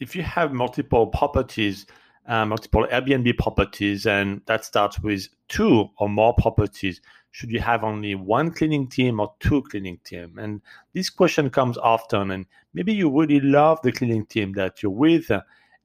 [0.00, 1.86] if you have multiple properties,
[2.26, 7.84] uh, multiple Airbnb properties, and that starts with two or more properties, should you have
[7.84, 10.38] only one cleaning team or two cleaning team?
[10.38, 10.62] And
[10.94, 15.30] this question comes often, and maybe you really love the cleaning team that you're with,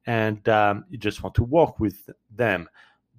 [0.05, 2.69] and um, you just want to work with them.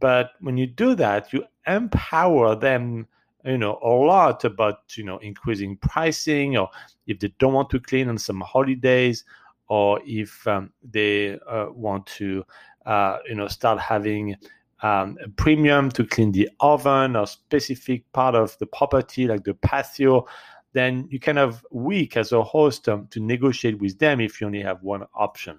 [0.01, 3.07] But when you do that, you empower them
[3.45, 6.69] you know a lot about you know increasing pricing or
[7.07, 9.25] if they don't want to clean on some holidays
[9.69, 12.45] or if um, they uh, want to
[12.87, 14.37] uh, you know start having
[14.83, 19.55] um, a premium to clean the oven or specific part of the property like the
[19.55, 20.27] patio
[20.73, 24.47] then you kind of weak as a host um, to negotiate with them if you
[24.47, 25.59] only have one option.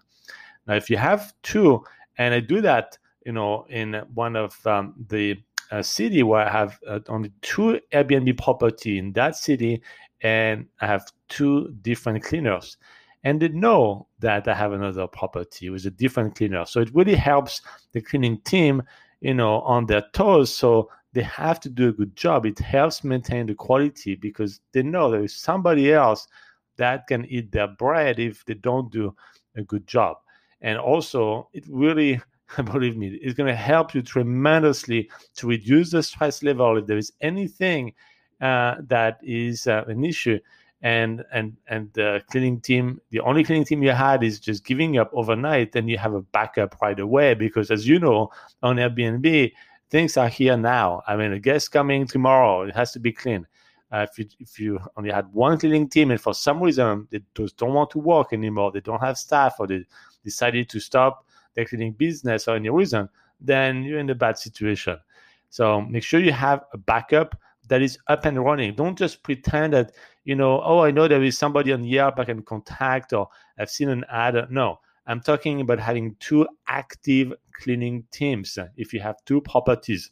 [0.67, 1.83] Now if you have two
[2.17, 5.37] and i do that you know in one of um, the
[5.73, 9.81] uh, city where I have uh, only two Airbnb property in that city,
[10.21, 12.77] and I have two different cleaners,
[13.23, 16.65] and they know that I have another property with a different cleaner.
[16.65, 17.61] So it really helps
[17.93, 18.83] the cleaning team,
[19.21, 20.53] you know, on their toes.
[20.53, 22.45] So they have to do a good job.
[22.45, 26.27] It helps maintain the quality because they know there is somebody else
[26.77, 29.15] that can eat their bread if they don't do
[29.55, 30.17] a good job.
[30.61, 32.19] And also, it really
[32.65, 36.97] believe me, it's going to help you tremendously to reduce the stress level if there
[36.97, 37.93] is anything
[38.41, 40.39] uh, that is uh, an issue.
[40.83, 44.97] And and and the cleaning team, the only cleaning team you had is just giving
[44.97, 48.29] up overnight, and you have a backup right away because, as you know,
[48.61, 49.53] on Airbnb,
[49.89, 51.01] things are here now.
[51.07, 53.47] I mean, a guest coming tomorrow, it has to be clean.
[53.93, 57.21] Uh, if you if you only had one cleaning team and for some reason they
[57.33, 59.85] just don't want to work anymore, they don't have staff, or they
[60.25, 63.07] decided to stop their cleaning business or any reason,
[63.39, 64.97] then you're in a bad situation.
[65.49, 68.73] So make sure you have a backup that is up and running.
[68.73, 69.93] Don't just pretend that,
[70.23, 73.69] you know, oh, I know there is somebody on Yelp I can contact or I've
[73.69, 74.35] seen an ad.
[74.49, 80.11] No, I'm talking about having two active cleaning teams if you have two properties.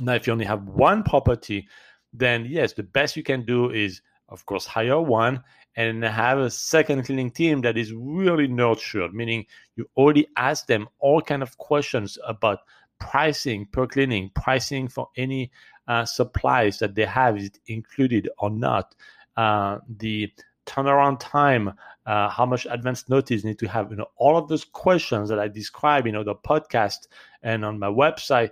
[0.00, 1.68] Now, if you only have one property,
[2.12, 5.42] then yes, the best you can do is, of course, hire one
[5.76, 10.88] and have a second cleaning team that is really nurtured, meaning you already ask them
[10.98, 12.60] all kind of questions about
[13.00, 15.50] pricing per cleaning, pricing for any
[15.88, 18.94] uh, supplies that they have, is included or not,
[19.36, 20.32] uh, the
[20.66, 21.72] turnaround time,
[22.06, 25.38] uh, how much advance notice need to have, you know, all of those questions that
[25.38, 27.08] I describe, you know, the podcast
[27.42, 28.50] and on my website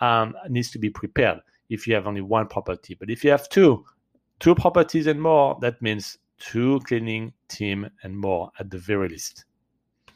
[0.00, 2.94] um, needs to be prepared if you have only one property.
[2.94, 3.84] But if you have two,
[4.40, 9.44] two properties and more, that means two cleaning team and more at the very least.